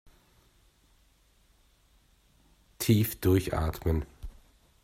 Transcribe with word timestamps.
Tief 2.79 3.17
durchatmen! 3.21 4.07